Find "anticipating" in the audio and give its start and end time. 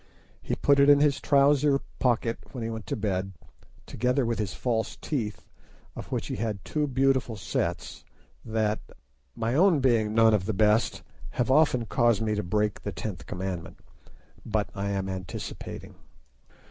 15.07-15.93